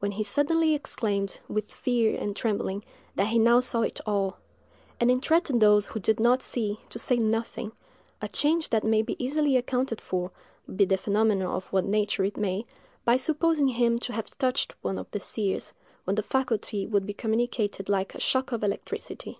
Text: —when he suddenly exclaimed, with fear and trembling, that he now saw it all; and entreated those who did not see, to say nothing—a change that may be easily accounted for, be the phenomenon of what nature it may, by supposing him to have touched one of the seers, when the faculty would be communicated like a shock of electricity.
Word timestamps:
—when 0.00 0.10
he 0.10 0.22
suddenly 0.24 0.74
exclaimed, 0.74 1.38
with 1.46 1.70
fear 1.70 2.18
and 2.18 2.34
trembling, 2.34 2.82
that 3.14 3.28
he 3.28 3.38
now 3.38 3.60
saw 3.60 3.82
it 3.82 4.00
all; 4.04 4.38
and 4.98 5.12
entreated 5.12 5.60
those 5.60 5.86
who 5.86 6.00
did 6.00 6.18
not 6.18 6.42
see, 6.42 6.80
to 6.88 6.98
say 6.98 7.16
nothing—a 7.18 8.28
change 8.30 8.70
that 8.70 8.82
may 8.82 9.00
be 9.00 9.14
easily 9.24 9.56
accounted 9.56 10.00
for, 10.00 10.32
be 10.74 10.84
the 10.84 10.96
phenomenon 10.96 11.52
of 11.54 11.72
what 11.72 11.84
nature 11.84 12.24
it 12.24 12.36
may, 12.36 12.66
by 13.04 13.16
supposing 13.16 13.68
him 13.68 13.96
to 14.00 14.12
have 14.12 14.36
touched 14.38 14.74
one 14.82 14.98
of 14.98 15.08
the 15.12 15.20
seers, 15.20 15.72
when 16.02 16.16
the 16.16 16.22
faculty 16.24 16.84
would 16.84 17.06
be 17.06 17.12
communicated 17.14 17.88
like 17.88 18.12
a 18.12 18.18
shock 18.18 18.50
of 18.50 18.64
electricity. 18.64 19.38